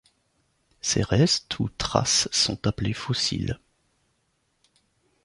[0.81, 3.59] Ces restes ou traces sont appelés fossiles.